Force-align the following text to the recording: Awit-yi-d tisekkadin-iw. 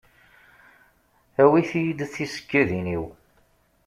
Awit-yi-d 1.41 1.99
tisekkadin-iw. 2.13 3.05